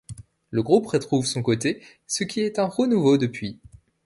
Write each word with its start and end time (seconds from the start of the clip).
Le 0.49 0.63
groupe 0.63 0.87
retrouve 0.87 1.27
son 1.27 1.43
côté', 1.43 1.83
ce 2.07 2.23
qui 2.23 2.39
est 2.39 2.57
un 2.57 2.65
renouveau 2.65 3.19
depuis'. 3.19 3.59